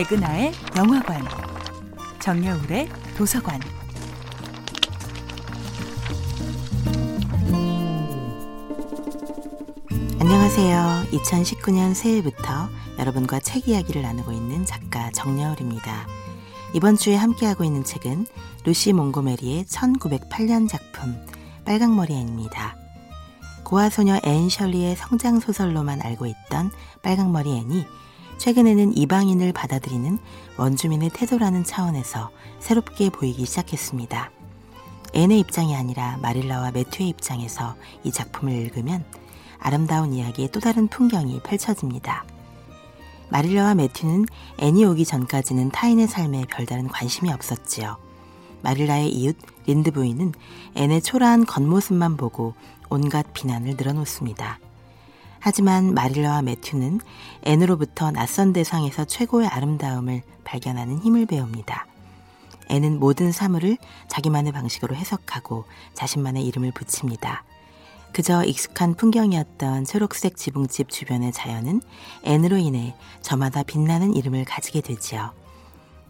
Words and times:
백은하의 0.00 0.52
영화관, 0.78 1.22
정여울의 2.20 2.88
도서관. 3.18 3.60
안녕하세요. 10.18 11.04
2019년 11.10 11.92
새해부터 11.92 12.70
여러분과 12.98 13.40
책 13.40 13.68
이야기를 13.68 14.00
나누고 14.00 14.32
있는 14.32 14.64
작가 14.64 15.10
정여울입니다. 15.10 16.06
이번 16.72 16.96
주에 16.96 17.14
함께하고 17.16 17.64
있는 17.64 17.84
책은 17.84 18.26
루시 18.64 18.94
몽고메리의 18.94 19.66
1908년 19.66 20.66
작품 20.66 21.14
빨강머리 21.66 22.14
앤입니다. 22.14 22.74
고아소녀 23.64 24.20
앤 24.22 24.48
셜리의 24.48 24.96
성장 24.96 25.40
소설로만 25.40 26.00
알고 26.00 26.24
있던 26.24 26.70
빨강머리 27.02 27.50
앤이 27.50 27.84
최근에는 28.40 28.96
이방인을 28.96 29.52
받아들이는 29.52 30.18
원주민의 30.56 31.10
태도라는 31.10 31.62
차원에서 31.62 32.30
새롭게 32.58 33.10
보이기 33.10 33.44
시작했습니다. 33.44 34.30
앤의 35.12 35.40
입장이 35.40 35.76
아니라 35.76 36.16
마릴라와 36.22 36.70
매튜의 36.70 37.10
입장에서 37.10 37.76
이 38.02 38.10
작품을 38.10 38.54
읽으면 38.54 39.04
아름다운 39.58 40.14
이야기의 40.14 40.52
또 40.52 40.58
다른 40.58 40.88
풍경이 40.88 41.40
펼쳐집니다. 41.42 42.24
마릴라와 43.28 43.74
매튜는 43.74 44.24
앤이 44.56 44.86
오기 44.86 45.04
전까지는 45.04 45.68
타인의 45.68 46.08
삶에 46.08 46.46
별다른 46.48 46.88
관심이 46.88 47.30
없었지요. 47.30 47.98
마릴라의 48.62 49.10
이웃 49.10 49.36
린드 49.66 49.90
부인은 49.90 50.32
앤의 50.76 51.02
초라한 51.02 51.44
겉모습만 51.44 52.16
보고 52.16 52.54
온갖 52.88 53.34
비난을 53.34 53.74
늘어놓습니다. 53.76 54.60
하지만 55.40 55.94
마릴라와 55.94 56.42
매튜는 56.42 57.00
앤으로부터 57.42 58.10
낯선 58.10 58.52
대상에서 58.52 59.06
최고의 59.06 59.48
아름다움을 59.48 60.22
발견하는 60.44 60.98
힘을 61.00 61.26
배웁니다. 61.26 61.86
앤은 62.68 63.00
모든 63.00 63.32
사물을 63.32 63.78
자기만의 64.08 64.52
방식으로 64.52 64.94
해석하고 64.94 65.64
자신만의 65.94 66.44
이름을 66.46 66.72
붙입니다. 66.72 67.44
그저 68.12 68.44
익숙한 68.44 68.94
풍경이었던 68.94 69.84
초록색 69.84 70.36
지붕집 70.36 70.90
주변의 70.90 71.32
자연은 71.32 71.80
앤으로 72.24 72.56
인해 72.58 72.94
저마다 73.22 73.62
빛나는 73.62 74.14
이름을 74.14 74.44
가지게 74.44 74.80
되지요. 74.82 75.32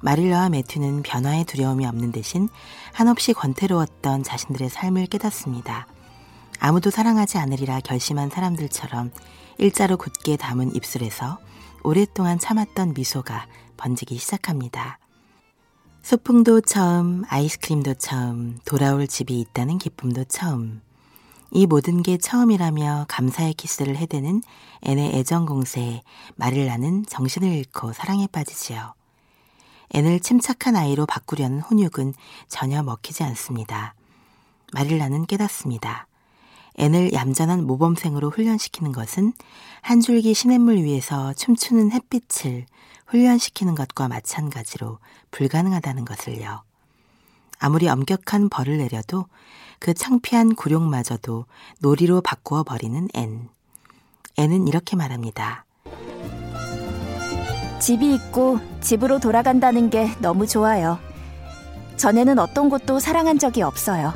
마릴라와 0.00 0.48
매튜는 0.48 1.02
변화의 1.02 1.44
두려움이 1.44 1.84
없는 1.86 2.12
대신 2.12 2.48
한없이 2.92 3.32
권태로웠던 3.32 4.22
자신들의 4.22 4.70
삶을 4.70 5.06
깨닫습니다. 5.06 5.86
아무도 6.60 6.90
사랑하지 6.90 7.38
않으리라 7.38 7.80
결심한 7.80 8.30
사람들처럼 8.30 9.12
일자로 9.58 9.96
굳게 9.96 10.36
담은 10.36 10.74
입술에서 10.74 11.38
오랫동안 11.82 12.38
참았던 12.38 12.94
미소가 12.94 13.46
번지기 13.76 14.18
시작합니다. 14.18 14.98
소풍도 16.02 16.62
처음, 16.62 17.24
아이스크림도 17.28 17.94
처음, 17.94 18.58
돌아올 18.64 19.06
집이 19.06 19.38
있다는 19.40 19.78
기쁨도 19.78 20.24
처음. 20.24 20.80
이 21.50 21.66
모든 21.66 22.02
게 22.02 22.18
처음이라며 22.18 23.06
감사의 23.08 23.54
키스를 23.54 23.96
해대는 23.96 24.42
앤의 24.82 25.14
애정 25.14 25.46
공세에 25.46 26.02
마릴라는 26.36 27.06
정신을 27.06 27.48
잃고 27.48 27.92
사랑에 27.92 28.26
빠지지요. 28.26 28.94
앤을 29.94 30.20
침착한 30.20 30.76
아이로 30.76 31.06
바꾸려는 31.06 31.60
훈육은 31.60 32.12
전혀 32.48 32.82
먹히지 32.82 33.22
않습니다. 33.22 33.94
마릴라는 34.72 35.26
깨닫습니다. 35.26 36.07
앤을 36.78 37.12
얌전한 37.12 37.66
모범생으로 37.66 38.30
훈련시키는 38.30 38.92
것은 38.92 39.32
한 39.82 40.00
줄기 40.00 40.32
시냇물 40.32 40.76
위에서 40.76 41.34
춤추는 41.34 41.90
햇빛을 41.92 42.66
훈련시키는 43.06 43.74
것과 43.74 44.08
마찬가지로 44.08 44.98
불가능하다는 45.30 46.04
것을요. 46.04 46.62
아무리 47.58 47.88
엄격한 47.88 48.48
벌을 48.48 48.78
내려도 48.78 49.26
그 49.80 49.92
창피한 49.94 50.54
굴욕마저도 50.54 51.46
놀이로 51.80 52.20
바꾸어 52.20 52.62
버리는 52.62 53.08
앤. 53.14 53.48
앤은 54.36 54.68
이렇게 54.68 54.94
말합니다. 54.94 55.64
집이 57.80 58.14
있고 58.14 58.58
집으로 58.80 59.18
돌아간다는 59.18 59.90
게 59.90 60.10
너무 60.20 60.46
좋아요. 60.46 60.98
전에는 61.96 62.38
어떤 62.38 62.68
곳도 62.68 63.00
사랑한 63.00 63.38
적이 63.38 63.62
없어요. 63.62 64.14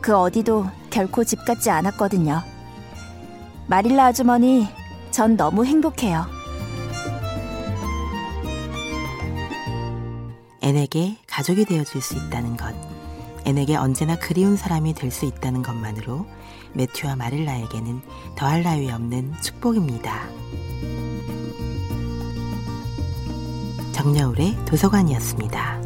그 0.00 0.16
어디도 0.16 0.66
결코 0.92 1.24
집 1.24 1.44
같지 1.44 1.70
않았거든요. 1.70 2.42
마릴라 3.66 4.06
아주머니, 4.06 4.68
전 5.10 5.36
너무 5.36 5.64
행복해요. 5.64 6.26
앤에게 10.60 11.16
가족이 11.26 11.64
되어줄 11.64 12.00
수 12.00 12.14
있다는 12.16 12.56
것, 12.56 12.74
앤에게 13.44 13.74
언제나 13.76 14.16
그리운 14.16 14.56
사람이 14.56 14.94
될 14.94 15.10
수 15.10 15.24
있다는 15.24 15.62
것만으로 15.62 16.26
매튜와 16.74 17.16
마릴라에게는 17.16 18.02
더할 18.36 18.62
나위 18.62 18.90
없는 18.90 19.34
축복입니다. 19.42 20.28
정여울의 23.92 24.56
도서관이었습니다. 24.64 25.81